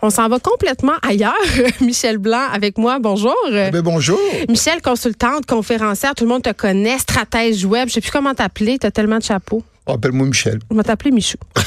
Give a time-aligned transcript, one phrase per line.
[0.00, 1.34] On s'en va complètement ailleurs.
[1.80, 3.00] Michel Blanc avec moi.
[3.00, 3.34] Bonjour.
[3.48, 4.18] Eh ben, bonjour.
[4.48, 7.88] Michel, consultante, conférencière, tout le monde te connaît, stratège web.
[7.88, 8.78] Je sais plus comment t'appeler.
[8.78, 9.64] T'as tellement de chapeaux.
[9.88, 10.60] Appelle-moi Michel.
[10.70, 11.38] On va t'appeler Michou.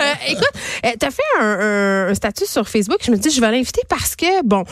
[0.00, 0.52] Euh, écoute,
[0.86, 2.98] euh, t'as fait un, un, statut sur Facebook.
[3.04, 4.64] Je me dis, je vais l'inviter parce que, bon,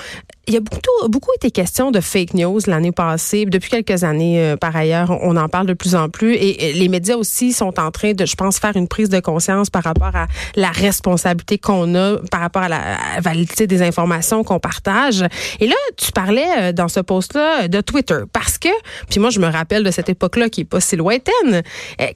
[0.47, 3.45] il y a beaucoup, beaucoup été question de fake news l'année passée.
[3.47, 6.35] Depuis quelques années, euh, par ailleurs, on en parle de plus en plus.
[6.35, 9.71] Et, les médias aussi sont en train de, je pense, faire une prise de conscience
[9.71, 12.81] par rapport à la responsabilité qu'on a, par rapport à la
[13.21, 15.25] validité des informations qu'on partage.
[15.61, 18.19] Et là, tu parlais dans ce post-là de Twitter.
[18.33, 18.69] Parce que,
[19.09, 21.63] puis moi, je me rappelle de cette époque-là qui est pas si lointaine,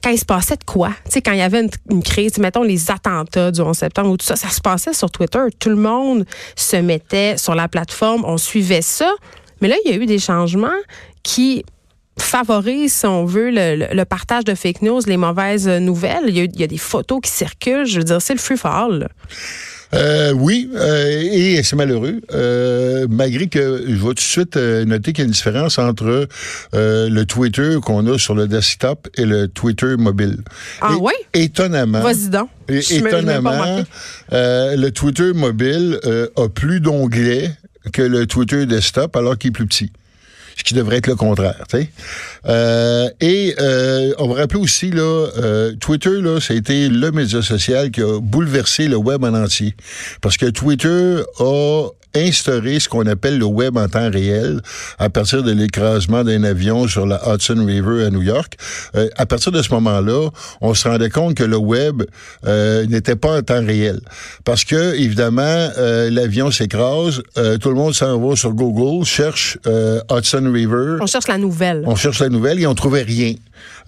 [0.03, 0.89] quand il se passait de quoi?
[1.05, 4.11] Tu sais, quand il y avait une, une crise, mettons les attentats du 11 septembre
[4.11, 5.39] ou tout ça, ça se passait sur Twitter.
[5.59, 6.25] Tout le monde
[6.55, 9.11] se mettait sur la plateforme, on suivait ça.
[9.61, 10.69] Mais là, il y a eu des changements
[11.23, 11.63] qui
[12.17, 16.25] favorisent, si on veut, le, partage de fake news, les mauvaises nouvelles.
[16.27, 17.85] Il y a, des photos qui circulent.
[17.85, 19.09] Je veux dire, c'est le free fall.
[19.93, 25.13] Euh, oui, euh, et c'est malheureux, euh, malgré que je vais tout de suite noter
[25.13, 26.27] qu'il y a une différence entre
[26.73, 30.37] le Twitter qu'on a sur le desktop et le Twitter mobile.
[30.81, 31.13] Ah oui?
[31.33, 32.01] Étonnamment.
[32.01, 32.49] Vas-y donc.
[32.69, 33.83] étonnamment,
[34.31, 35.99] le Twitter mobile
[36.35, 37.51] a plus d'onglets
[37.91, 39.91] que le Twitter desktop alors qu'il est plus petit
[40.59, 41.63] ce qui devrait être le contraire.
[42.45, 47.11] Euh, et euh, on va rappeler aussi, là, euh, Twitter, là, ça a été le
[47.11, 49.73] média social qui a bouleversé le web en entier.
[50.21, 54.61] Parce que Twitter a instauré ce qu'on appelle le web en temps réel
[54.97, 58.57] à partir de l'écrasement d'un avion sur la Hudson River à New York.
[58.95, 60.29] Euh, à partir de ce moment-là,
[60.61, 62.03] on se rendait compte que le web
[62.45, 64.01] euh, n'était pas en temps réel.
[64.43, 67.21] Parce que, évidemment, euh, l'avion s'écrase,
[67.61, 69.57] tout le monde s'en va sur Google, cherche
[70.11, 70.97] Hudson River.
[71.01, 71.83] On cherche la nouvelle.
[71.85, 73.33] On cherche la nouvelle et on trouvait rien.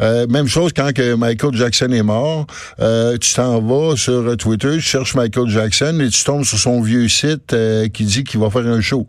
[0.02, 2.48] Euh, même chose quand que Michael Jackson est mort,
[2.80, 6.82] euh, tu t'en vas sur Twitter, tu cherches Michael Jackson et tu tombes sur son
[6.82, 9.08] vieux site euh, qui dit qu'il va faire un show.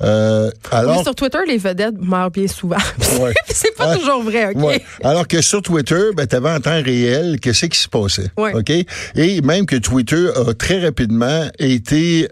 [0.00, 2.76] alors, sur Twitter, les vedettes meurent bien souvent.
[3.48, 4.82] c'est pas toujours vrai, OK?
[5.02, 8.30] Alors que sur Twitter, ben, tu avais en temps réel qu'est-ce qui se passait.
[8.36, 8.70] OK?
[9.16, 12.28] Et même que Twitter a très rapidement été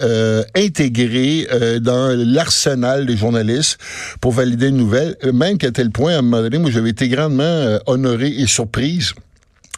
[0.54, 1.46] intégré
[1.80, 3.78] dans l'arsenal des journalistes
[4.20, 7.08] pour valider une nouvelle, même qu'à tel point, à un moment donné, moi, j'avais été
[7.08, 9.14] grandement euh, honorée et surprise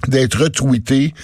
[0.07, 1.15] d'être retweeté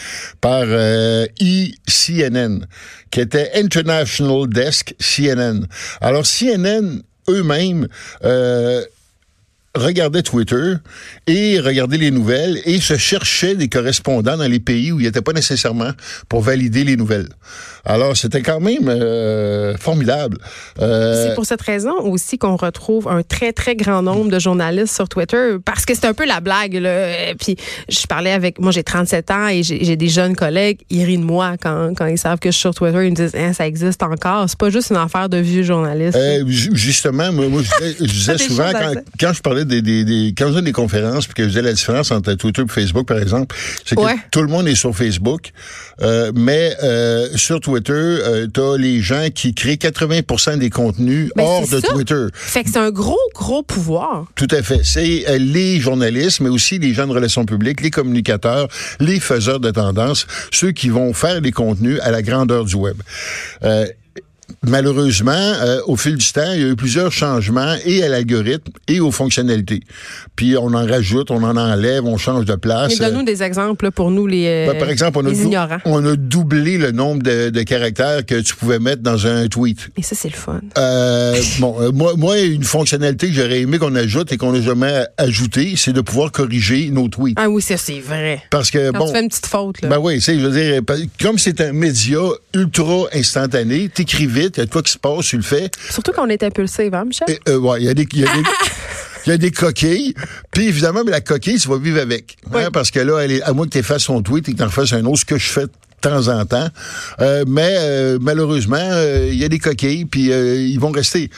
[0.41, 2.67] par euh, ICNN,
[3.11, 5.67] qui était International Desk CNN.
[6.01, 7.89] Alors CNN eux-mêmes
[8.25, 8.85] euh,
[9.75, 10.75] regardaient Twitter
[11.27, 15.23] et regardaient les nouvelles et se cherchaient des correspondants dans les pays où il n'était
[15.23, 15.91] pas nécessairement
[16.29, 17.29] pour valider les nouvelles.
[17.85, 20.39] Alors, c'était quand même euh, formidable.
[20.81, 24.95] Euh, c'est pour cette raison aussi qu'on retrouve un très, très grand nombre de journalistes
[24.95, 26.75] sur Twitter parce que c'est un peu la blague.
[26.75, 27.35] Là.
[27.39, 27.57] Puis,
[27.89, 28.59] je parlais avec...
[28.59, 30.81] Moi, j'ai 37 ans et j'ai des jeunes collègues.
[30.89, 33.07] Ils rient de moi quand, quand ils savent que je suis sur Twitter.
[33.07, 34.49] Ils me disent, hein, ça existe encore?
[34.49, 36.17] C'est pas juste une affaire de vieux journalistes.
[36.17, 40.49] Euh, justement, moi, moi je disais, souvent, quand, quand, je parlais des, des, des, quand
[40.49, 43.57] faisais des conférences puis que je disais la différence entre Twitter et Facebook, par exemple,
[43.85, 45.51] c'est que tout le monde est sur Facebook,
[46.03, 51.43] euh, mais euh, sur Twitter, euh, t'as les gens qui créent 80 des contenus ben,
[51.43, 52.27] hors de Twitter.
[52.33, 54.27] Fait que c'est un gros, gros pouvoir.
[54.35, 54.81] Tout à fait.
[54.85, 58.69] C'est euh, les journalistes, mais aussi les gens de relations publiques, les communicateurs,
[59.01, 62.97] les faiseurs de tendance, ceux qui vont faire les contenus à la grandeur du web.
[64.51, 68.09] Euh, malheureusement, euh, au fil du temps, il y a eu plusieurs changements et à
[68.09, 69.81] l'algorithme et aux fonctionnalités.
[70.37, 72.99] Puis on en rajoute, on en enlève, on change de place.
[72.99, 75.79] donne-nous des exemples pour nous, les, euh, ben, par exemple, on a ignorants.
[75.85, 79.89] On a doublé le nombre de, caractères que tu pouvais mettre dans un tweet.
[79.97, 80.61] Et ça, c'est le fun.
[80.77, 85.05] Euh, bon, moi, moi, une fonctionnalité que j'aurais aimé qu'on ajoute et qu'on n'a jamais
[85.17, 87.39] ajouté, c'est de pouvoir corriger nos tweets.
[87.41, 88.43] Ah oui, ça, c'est vrai.
[88.51, 89.07] Parce que, Quand bon...
[89.07, 89.89] tu fais une petite faute, là.
[89.89, 90.83] Ben oui, je veux dire,
[91.21, 92.19] comme c'est un média
[92.55, 95.71] ultra instantané, t'écris vite, il y a de quoi qui se passe, tu le fais.
[95.91, 97.39] Surtout quand on est impulsif, hein, Michel?
[97.49, 98.07] Euh, ouais, il y a des...
[98.13, 98.43] Y a des
[99.27, 100.15] il y a des coquilles.
[100.51, 102.37] Puis évidemment, mais la coquille, tu vas vivre avec.
[102.53, 104.59] Hein, parce que là, elle est, à moins que tu fasses son tweet et que
[104.59, 105.67] tu en fasses un autre, ce que je fais
[106.05, 106.69] temps en temps.
[107.21, 111.31] Euh, mais euh, malheureusement, euh, il y a des coquilles, puis ils vont rester.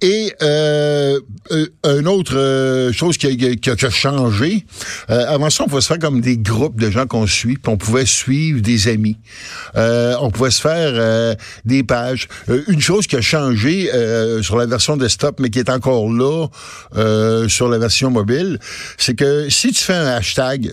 [0.00, 0.32] et
[1.84, 4.64] une autre chose qui a, qui a, changé,
[5.08, 7.76] avant ça, on pouvait se faire comme des groupes de gens qu'on suit, puis on
[7.76, 9.18] pouvait suivre des amis.
[9.74, 12.28] on pouvait se faire des pages.
[12.68, 13.90] une chose qui a changé
[14.42, 16.46] sur la version desktop, mais qui est encore là
[17.48, 18.58] sur la version mobile,
[18.96, 20.72] c'est que si tu fais un hashtag,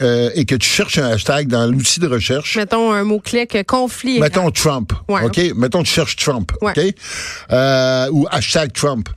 [0.00, 2.56] euh, et que tu cherches un hashtag dans l'outil de recherche.
[2.56, 4.20] Mettons un mot-clic euh, conflit.
[4.20, 4.92] Mettons Trump.
[5.08, 5.40] OK?
[5.56, 6.52] Mettons tu cherches Trump.
[6.60, 6.78] OK?
[7.52, 9.08] Euh, ou hashtag Trump.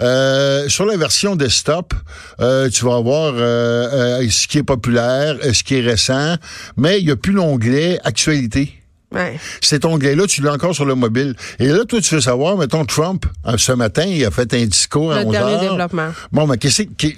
[0.00, 1.94] Euh, sur la version desktop,
[2.40, 6.36] euh, tu vas avoir ce qui est populaire, ce qui est récent,
[6.76, 8.74] mais il n'y a plus l'onglet actualité.
[9.12, 9.40] Ouais.
[9.60, 11.34] Cet onglet-là, tu l'as encore sur le mobile.
[11.58, 14.64] Et là, toi, tu veux savoir, mettons, Trump, euh, ce matin, il a fait un
[14.66, 15.60] discours à Le 11 dernier heures.
[15.72, 16.10] développement.
[16.30, 17.08] Bon, mais qu'est-ce que-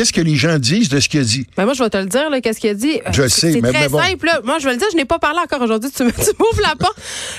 [0.00, 1.46] qu'est-ce que les gens disent de ce qu'il a dit?
[1.58, 2.94] Ben moi, je vais te le dire, qu'est-ce qu'il a dit.
[3.06, 4.00] Euh, Je sais, C'est mais- très mais bon.
[4.00, 4.24] simple.
[4.26, 4.40] là.
[4.44, 5.90] Moi, je vais le dire, je n'ai pas parlé encore aujourd'hui.
[5.96, 6.96] Tu m'ouvres la porte.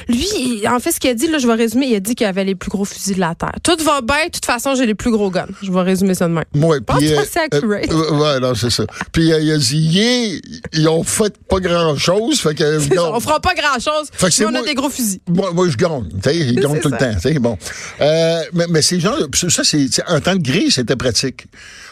[0.07, 2.13] Lui, il- en fait, ce qu'il a dit, là, je vais résumer, il a dit
[2.13, 3.53] qu'il avait les plus gros fusils de la Terre.
[3.63, 4.25] Tout va bien.
[4.27, 5.47] De toute façon, j'ai les plus gros guns.
[5.63, 6.43] Je vais résumer ça de même.
[6.85, 7.91] Pense puis, pas euh, accurate.
[7.91, 8.83] euh, ouais, non, c'est ça.
[9.11, 10.39] Puis euh, il a dit, yeah,
[10.73, 12.95] ils ont fait pas grand-chose, fait que...
[12.95, 13.13] non.
[13.15, 14.09] On fera pas grand-chose.
[14.13, 15.19] Fait que mais on a des gros fusils.
[15.27, 16.09] Moi, moi, je gagne.
[16.09, 17.39] Tu sais, ils gagnent tout le temps.
[17.41, 17.57] Bon.
[18.01, 21.45] Euh, mais, mais ces gens, ça, c'est, en temps de gris, c'était pratique.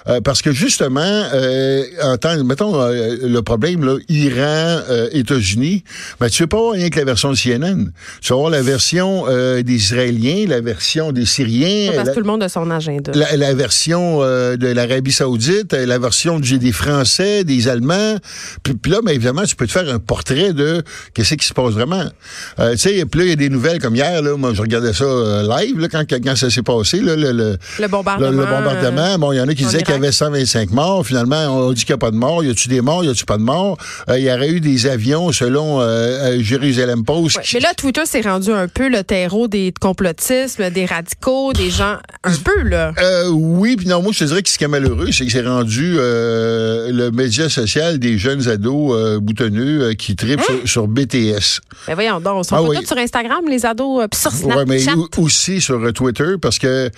[0.08, 1.00] Euh, parce que justement,
[1.34, 5.84] euh, en temps, mettons, euh, le problème, là, Iran, euh, États-Unis,
[6.20, 7.92] ben, tu veux pas avoir rien que la version de CNN.
[8.22, 12.18] Tu vas avoir la version euh, des Israéliens, la version des Syriens, Parce la, que
[12.18, 13.12] tout le monde a son agenda.
[13.16, 18.18] la, la version de l'Arabie Saoudite, la version du- des Français, des Allemands.
[18.64, 20.84] Puis, puis là, mais évidemment, tu peux te faire un portrait de
[21.14, 22.04] qu'est-ce qui se passe vraiment.
[22.58, 24.94] Tu sais, puis là, il y a des nouvelles comme hier, là, moi, je regardais
[24.94, 25.06] ça
[25.60, 28.30] live, là, quand, quand ça s'est passé, là, le, le, Le bombardement.
[28.30, 29.18] le- le bombardement.
[29.20, 30.12] Bon, il y en a qui en disaient qu'il y avait
[30.46, 31.06] 125 morts.
[31.06, 32.44] Finalement, on dit qu'il n'y a pas de morts.
[32.44, 33.04] Y a-tu des morts?
[33.04, 33.78] Y a-tu pas de morts?
[34.10, 37.38] Euh, Il y aurait eu des avions, selon euh, euh, Jérusalem Post.
[37.38, 41.54] Ouais, qui- Mais là, Twitter s'est rendu un peu le terreau des complotismes, des radicaux,
[41.54, 41.98] des gens.
[42.24, 42.94] Un peu, là.
[43.02, 45.32] Euh, oui, puis non, moi je te dirais que ce qui est malheureux, c'est que
[45.32, 50.44] c'est rendu le média social des jeunes ados boutonneux qui tripent Hein?
[50.66, 51.60] sur, sur BTS.
[51.88, 52.78] Ben voyons donc, ils sont Ah pas oui.
[52.80, 55.02] tous sur Instagram, les ados, puis sur Ouais, mais Snapchat.
[55.18, 56.94] au- aussi sur Twitter, parce que, tu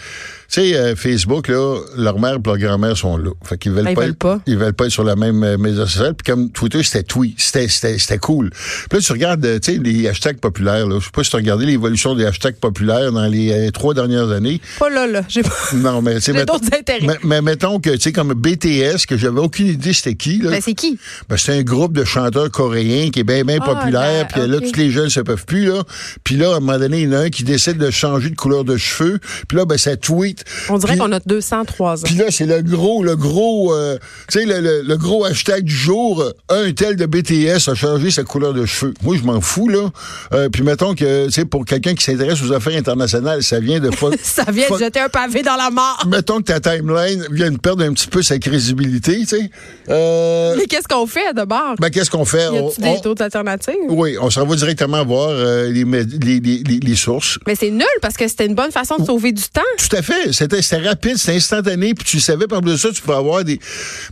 [0.50, 3.31] sais, Facebook, là, leur mère et leur grand-mère sont là.
[3.44, 4.42] Fait qu'ils veulent, ils pas veulent être- pas.
[4.48, 6.14] Ils veulent pas être sur la même euh, média social.
[6.16, 7.36] Puis comme Twitter, c'était tweet.
[7.40, 8.50] C'était, c'était, c'était cool.
[8.90, 10.98] Puis là, tu regardes, euh, tu sais, les hashtags populaires, là.
[11.00, 13.94] Je sais pas si tu as regardé l'évolution des hashtags populaires dans les euh, trois
[13.94, 14.62] dernières années.
[14.80, 15.22] Pas là, là.
[15.28, 15.50] J'ai pas.
[15.74, 17.06] Non, mais mettons- d'autres intérêts.
[17.08, 20.52] mais, mais mettons que, tu sais, comme BTS, que j'avais aucune idée c'était qui, là.
[20.52, 20.98] Ben, c'est qui?
[21.30, 24.28] Ben, c'est un groupe de chanteurs coréens qui est bien, bien Ah, populaire.
[24.36, 25.84] ben, Puis là, tous les jeunes se peuvent plus, là.
[26.24, 28.30] Puis là, à un moment donné, il y en a un qui décide de changer
[28.30, 29.20] de couleur de cheveux.
[29.48, 30.44] Puis là, ben, ça tweet.
[30.70, 32.04] On dirait qu'on a 203 ans.
[32.06, 33.98] puis là, c'est le gros, le gros, euh,
[34.30, 36.22] tu sais, le, le- le gros hashtag du jour.
[36.22, 36.32] euh,
[36.68, 38.94] Un tel de BTS a changé sa couleur de cheveux.
[39.04, 39.90] Moi, je m'en fous, là.
[40.34, 43.80] Euh, puis mettons que, tu sais, pour quelqu'un qui s'intéresse aux affaires internationales, ça vient
[43.80, 43.90] de...
[44.24, 46.04] Ça vient de jeter un pavé dans la mort.
[46.08, 49.50] Mettons que ta timeline vient de perdre un petit peu sa crédibilité, tu sais.
[49.90, 51.76] Euh, Mais qu'est-ce qu'on fait de bord?
[51.80, 52.46] ben, qu'est-ce qu'on fait?
[52.46, 53.76] y On- a-tu des on- alternatives?
[53.90, 56.40] oui, on s'en va directement voir les, les,
[56.80, 57.40] les- sources.
[57.48, 59.62] Mais c'est nul parce que c'était une bonne façon de sauver du temps.
[59.78, 60.34] Tout à fait.
[60.34, 63.60] C'était rapide, c'était instantané, puis tu savais par de ça, tu avoir des.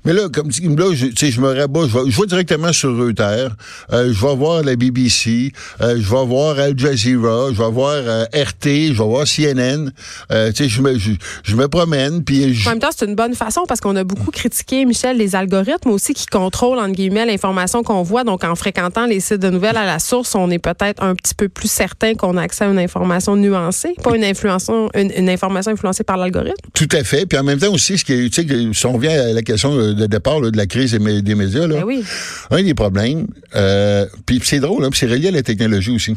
[0.06, 2.96] Mais là, comme tu- là, je, je me rabats, je vais, je vais directement sur
[2.98, 3.51] Reuters,
[3.94, 5.51] euh, je vais voir la BBC,
[5.81, 9.92] euh, je vais voir Al Jazeera, je vais voir euh, RT, je vais voir CNN.
[10.30, 11.12] Tu sais, je me, je,
[11.44, 14.04] je me promène, puis je- En même temps, c'est une bonne façon parce qu'on a
[14.04, 18.24] beaucoup critiqué, Michel, les algorithmes aussi qui contrôlent, entre guillemets, l'information qu'on voit.
[18.24, 21.34] Donc, en fréquentant les sites de nouvelles à la source, on est peut-être un petit
[21.36, 25.72] peu plus certain qu'on a accès à une information nuancée, pas une, une, une information
[25.72, 26.56] influencée par l'algorithme.
[26.74, 27.25] tout à fait.
[27.25, 29.76] Puis en même temps aussi, ce qui est, tu sais, on revient à la question
[29.76, 32.04] de départ là, de la crise des, mé- des médias, là, Ben oui.
[32.50, 36.16] un des problèmes, euh, puis c'est drôle, hein, c'est relié à la technologie aussi.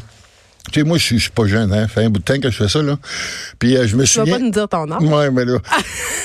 [0.71, 1.81] Tu sais, moi, je suis suis pas jeune, hein.
[1.83, 2.97] Ça fait un bout de temps que je fais ça, là.
[3.59, 4.37] Puis euh, je me Tu vas souviens...
[4.37, 5.01] pas nous dire ton âge.
[5.03, 5.57] Ouais, mais là.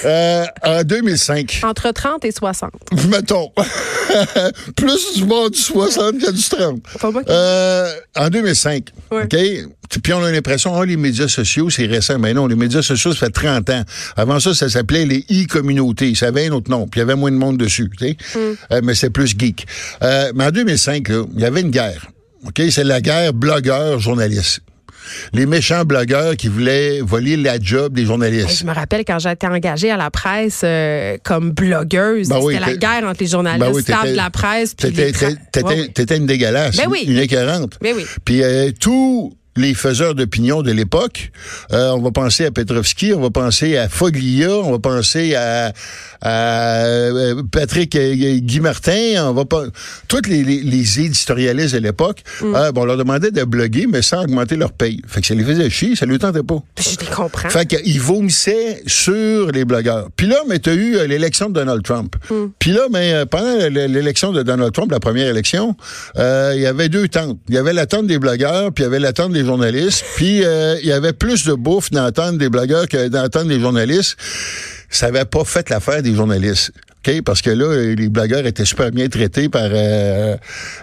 [0.05, 2.71] euh, en 2005, Entre 30 et 60.
[3.11, 3.51] mettons,
[4.77, 6.83] plus du monde du 60 que du 30.
[7.01, 9.25] Pas moi qui- Euh, en 2005, Ouais.
[9.25, 9.37] OK?
[10.03, 12.19] Puis on a l'impression, ah, les médias sociaux, c'est récent.
[12.19, 13.83] Mais non, les médias sociaux, ça fait 30 ans.
[14.17, 16.15] Avant ça, ça s'appelait les e-communautés.
[16.15, 16.87] Ça avait un autre nom.
[16.87, 18.17] Puis il y avait moins de monde dessus, tu sais.
[18.71, 19.67] Euh, mais c'est plus geek.
[20.03, 22.07] Euh, mais en 2005, là, il y avait une guerre.
[22.47, 22.63] OK?
[22.71, 24.61] C'est la guerre blogueur-journaliste.
[25.33, 28.59] Les méchants blogueurs qui voulaient voler la job des Hey, journalistes.
[28.61, 32.55] je me rappelle quand j'ai été engagée à la presse euh, comme blogueuse, Ben oui,
[32.55, 34.77] c'était la guerre entre les journalistes, Ben oui, de la presse.
[34.77, 37.05] T'étais tra- Ouais, une dégueulasse, Ben oui.
[37.07, 37.79] une écœurante.
[37.81, 37.97] Ben.
[38.27, 41.31] Puis euh, tous les faiseurs d'opinion de l'époque,
[41.73, 45.73] euh, on va penser à Petrovski, on va penser à Foglia, on va penser à,
[46.23, 49.65] à, euh, Patrick euh, Guy Martin, on va pas
[50.09, 52.55] tous les, les, les éditorialistes de l'époque, Mm.
[52.55, 55.01] euh, bon, on leur demandait de bloguer, mais sans augmenter leur paye.
[55.07, 56.63] Fait que ça les faisait chier, ça lui tentait pas.
[56.79, 57.49] Je les comprends.
[57.49, 60.09] Fait qu'ils vomissaient sur les blogueurs.
[60.17, 62.15] Puis là, mais t'as eu l'élection de Donald Trump.
[62.59, 65.77] Puis là, mais pendant l'élection de Donald Trump, la première élection,
[66.17, 67.39] euh, il y avait deux tentes.
[67.49, 69.48] Il y avait la tente des blogueurs, puis il y avait la tente des
[70.17, 74.17] Puis euh, il y avait plus de bouffe tente des blogueurs que tente des journalistes.
[74.91, 76.73] Ça avait pas fait l'affaire des journalistes.
[77.07, 77.23] OK?
[77.23, 80.37] Parce que là, les blogueurs étaient super bien traités par euh,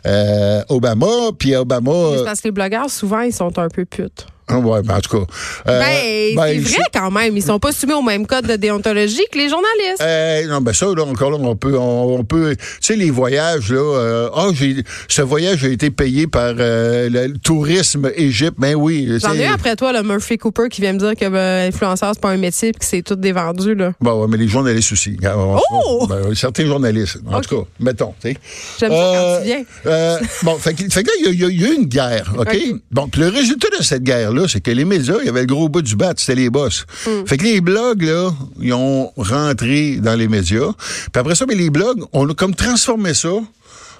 [0.05, 1.31] euh, Obama.
[1.38, 2.24] Puis Obama...
[2.24, 4.27] Parce que les blogueurs, souvent, ils sont un peu putes.
[4.47, 5.25] Ah ouais, ben, en tout cas.
[5.67, 7.35] euh, ben, ben, c'est vrai quand même.
[7.35, 10.01] Ils sont pas soumis au même code de déontologie que les journalistes.
[10.01, 13.71] Euh, non, ben ça, là, encore là, on peut, on, peut, tu sais, les voyages,
[13.71, 18.55] là, euh, oh, j'ai, ce voyage a été payé par euh, le tourisme Égypte.
[18.59, 19.09] Ben oui.
[19.19, 22.11] J'en ai eu après toi, le Murphy Cooper, qui vient me dire que ben, influenceur,
[22.13, 23.93] c'est pas un métier et que c'est tout dévendu, là.
[23.99, 25.17] Bon, ouais, mais les journalistes aussi.
[25.35, 26.05] oh!
[26.07, 28.37] Ben, certains journalistes, en tout cas, mettons, tu sais.
[28.79, 30.19] J'aime ça quand tu viens.
[30.43, 32.41] bon, fait, fait que là, il y, a eu une guerre, OK?
[32.47, 32.75] okay.
[32.91, 35.69] Donc, le résultat de cette guerre c'est que les médias, il y avait le gros
[35.69, 36.85] bout du bat, c'était les boss.
[37.05, 37.25] Mm.
[37.25, 40.71] Fait que les blogs, là, ils ont rentré dans les médias.
[40.77, 43.29] Puis après ça, mais les blogs, on a comme transformé ça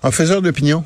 [0.04, 0.84] en faiseur d'opinion.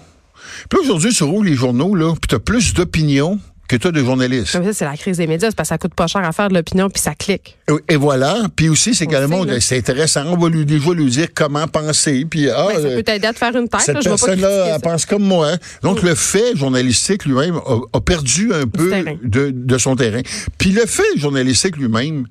[0.69, 3.39] Puis aujourd'hui, sur où les journaux, là, puis t'as plus d'opinion
[3.69, 4.51] que tu as de journalistes.
[4.51, 6.49] Comme ça, c'est la crise des médias, parce que ça coûte pas cher à faire
[6.49, 7.55] de l'opinion, puis ça clique.
[7.87, 8.47] Et voilà.
[8.55, 10.25] Puis aussi, c'est également, c'est intéressant.
[10.25, 12.25] On va lui, déjà lui dire comment penser.
[12.27, 13.81] Puis, ah, ben, ça peut t'aider à te faire une tête.
[13.81, 15.51] Cette là, personne-là, elle pense comme moi.
[15.83, 16.07] Donc, mm.
[16.07, 17.59] le fait journalistique lui-même
[17.93, 18.91] a, perdu un peu
[19.23, 20.21] de, de, son terrain.
[20.57, 22.25] Puis le fait journalistique lui-même,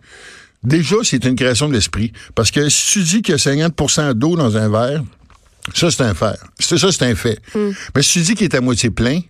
[0.65, 2.13] déjà, c'est une création de l'esprit.
[2.35, 5.05] Parce que si tu dis qu'il y a 50% d'eau dans un verre,
[5.73, 6.37] ça, c'est un fait.
[6.59, 7.39] Ça, c'est un fait.
[7.55, 7.71] Mm.
[7.95, 9.21] Mais si tu dis qu'il est à moitié plein,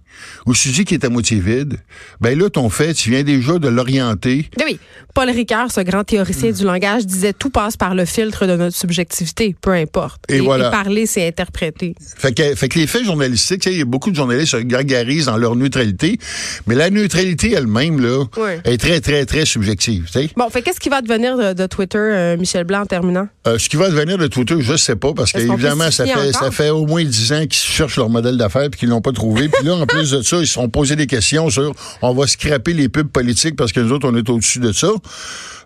[0.46, 1.78] ou si tu dis qu'il est à moitié vide,
[2.20, 4.48] ben là, ton fait, tu viens déjà de l'orienter.
[4.56, 4.78] Ben oui.
[5.14, 8.76] Paul Ricard, ce grand théoricien du langage, disait tout passe par le filtre de notre
[8.76, 10.22] subjectivité, peu importe.
[10.28, 10.70] Et, voilà.
[10.70, 11.94] parler, c'est interpréter.
[12.16, 14.66] Fait que, fait que les faits journalistiques, il y a beaucoup de journalistes qui se
[14.66, 16.18] gargarisent dans leur neutralité,
[16.66, 18.24] mais la neutralité elle-même, là,
[18.64, 20.04] est très, très, très subjective.
[20.08, 20.30] T'sais.
[20.36, 23.28] Bon, fait qu'est-ce qui va devenir de, Twitter, euh, Michel Blanc, en terminant?
[23.46, 26.32] Euh, ce qui va devenir de Twitter, je ne sais pas, parce qu'évidemment, ça fait,
[26.32, 29.12] ça fait au moins dix ans qu'ils cherchent leur modèle d'affaires et qu'ils l'ont pas
[29.12, 29.48] trouvé.
[29.48, 31.72] Puis là, en plus de ça, ils se sont posés des questions sur
[32.02, 34.90] on va scraper les pubs politiques parce que nous autres, on est au-dessus de ça,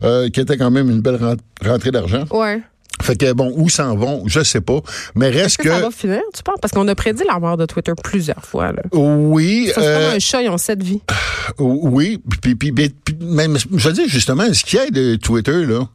[0.02, 1.18] euh, qui était quand même une belle
[1.64, 2.24] rentrée d'argent.
[2.30, 2.62] Ouais.
[3.00, 4.80] Fait que bon, où s'en vont, je sais pas.
[5.14, 5.68] Mais reste que, que.
[5.70, 6.58] Ça va finir, tu penses?
[6.60, 8.72] Parce qu'on a prédit la mort de Twitter plusieurs fois.
[8.72, 8.82] Là.
[8.92, 9.72] Oui.
[9.74, 11.00] Ça, c'est euh, comme un chat, ils ont sept vies.
[11.58, 12.20] Oui.
[12.42, 12.72] Puis, puis,
[13.20, 15.88] même, je veux dire, justement, ce qu'il y a de Twitter, là,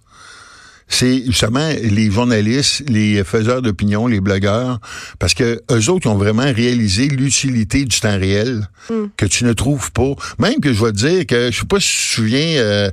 [0.88, 4.79] c'est justement les journalistes, les faiseurs d'opinion, les blogueurs,
[5.20, 9.08] parce que eux autres ont vraiment réalisé l'utilité du temps réel hmm.
[9.17, 10.13] que tu ne trouves pas.
[10.39, 12.89] Même que je vais te dire que je sais pas si tu te souviens, euh,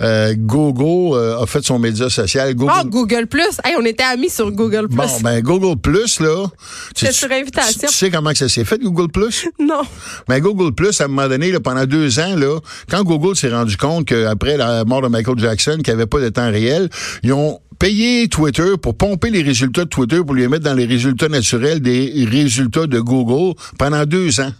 [0.00, 2.54] euh, Gogo euh, a fait son média social.
[2.54, 2.72] Google...
[2.76, 3.60] Oh, Google Plus.
[3.64, 4.96] Hey, on était amis sur Google Plus.
[4.96, 6.46] Bon, ben Google Plus là.
[6.94, 7.88] C'est sur invitation.
[7.88, 9.48] Tu, sais comment que ça s'est fait Google Plus?
[9.58, 9.82] Non.
[10.28, 13.50] Ben Google Plus à un moment donné, là, pendant deux ans là, quand Google s'est
[13.50, 16.88] rendu compte qu'après la mort de Michael Jackson, qu'il n'y avait pas de temps réel,
[17.24, 17.35] ils ont
[17.78, 21.80] payé Twitter pour pomper les résultats de Twitter pour les mettre dans les résultats naturels
[21.80, 24.52] des résultats de Google pendant deux ans.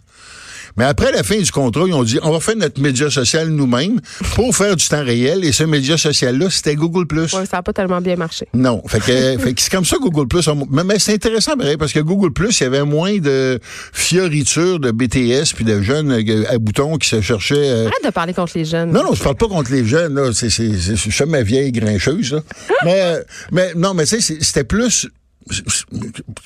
[0.77, 3.49] Mais après la fin du contrat, ils ont dit, on va faire notre média social
[3.49, 4.01] nous-mêmes
[4.35, 5.45] pour faire du temps réel.
[5.45, 7.07] Et ce média social-là, c'était Google+.
[7.13, 8.47] Oui, ça n'a pas tellement bien marché.
[8.55, 8.83] Non.
[8.87, 10.27] Fait que, fait que c'est comme ça Google+.
[10.71, 13.59] Mais, mais c'est intéressant, parce que Google+, il y avait moins de
[13.93, 17.55] fioritures de BTS puis de jeunes euh, à boutons qui se cherchaient...
[17.57, 18.91] Euh, Arrête de parler contre les jeunes.
[18.91, 20.15] Non, non, je parle pas contre les jeunes.
[20.15, 20.31] Là.
[20.33, 22.33] C'est, c'est, je suis ma vieille grincheuse.
[22.33, 22.41] Là.
[22.85, 25.09] mais, euh, mais non, mais tu sais, c'était plus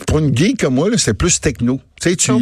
[0.07, 1.81] pour une geek comme moi, c'était plus techno.
[2.01, 2.37] Tu sais,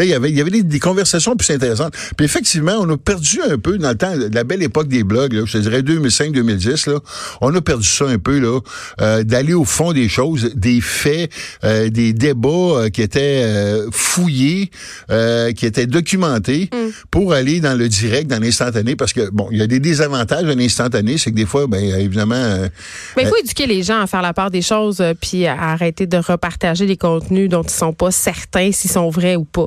[0.00, 1.94] il y avait, y avait des, conversations plus intéressantes.
[2.16, 5.34] Puis effectivement, on a perdu un peu dans le temps, la belle époque des blogs,
[5.34, 6.98] là, je te dirais 2005-2010, là,
[7.40, 8.58] on a perdu ça un peu, là,
[9.00, 11.30] euh, d'aller au fond des choses, des faits,
[11.62, 13.44] euh, des débats euh, qui étaient
[13.92, 14.70] fouillés,
[15.08, 16.90] qui étaient documentés, mm.
[17.10, 20.44] pour aller dans le direct, dans l'instantané, parce que, bon, il y a des désavantages
[20.44, 22.68] de l'instantané, c'est que des fois, ben, évidemment...
[23.16, 25.87] Mais il faut éduquer les gens à faire la part des choses, puis à arrêter
[25.92, 29.64] de repartager des contenus dont ils sont pas certains si sont vrais ou pas.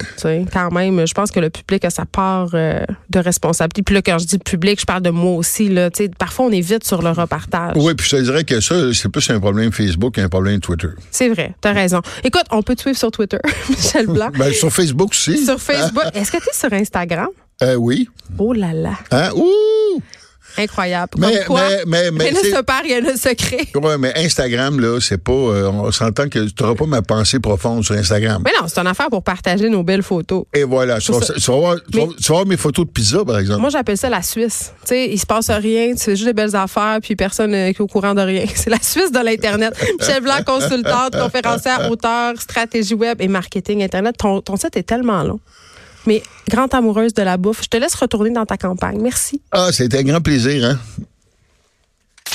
[0.52, 3.84] Quand même, je pense que le public a sa part euh, de responsabilité.
[3.84, 5.70] Puis là, quand je dis public, je parle de moi aussi.
[5.70, 7.74] Là, parfois, on est vite sur le repartage.
[7.76, 10.90] Oui, puis je te dirais que ça, c'est plus un problème Facebook qu'un problème Twitter.
[11.12, 12.02] C'est vrai, tu as raison.
[12.24, 14.30] Écoute, on peut te suivre sur Twitter, Michel Blanc.
[14.38, 15.44] ben, sur Facebook aussi.
[15.44, 16.04] Sur Facebook.
[16.14, 17.30] Est-ce que tu es sur Instagram?
[17.64, 18.10] Euh, oui.
[18.38, 18.94] Oh là là.
[19.12, 19.30] Hein?
[19.36, 20.02] Ouh!
[20.58, 21.12] Incroyable.
[21.18, 23.68] Mais, quoi, mais, mais, mais, rien ne se perd, rien ne se crée.
[23.76, 25.32] Oui, mais Instagram, là, c'est pas.
[25.32, 28.42] Euh, on s'entend que tu n'auras pas ma pensée profonde sur Instagram.
[28.46, 30.46] Mais non, c'est une affaire pour partager nos belles photos.
[30.54, 31.00] Et voilà.
[31.00, 33.62] Tu vas, voir, mes photos de pizza, par exemple.
[33.62, 34.74] Moi, j'appelle ça la Suisse.
[34.82, 37.88] Tu sais, il se passe rien, fais juste des belles affaires, puis personne n'est au
[37.88, 38.46] courant de rien.
[38.56, 39.74] C'est la Suisse de l'Internet.
[40.00, 44.16] Michel Blanc, consultante, conférencière, auteur, stratégie web et marketing Internet.
[44.18, 45.40] Ton, ton site est tellement long
[46.08, 47.64] mais grande amoureuse de la bouffe.
[47.64, 49.00] Je te laisse retourner dans ta campagne.
[49.02, 49.42] Merci.
[49.52, 50.80] Ah, c'était un grand plaisir, hein?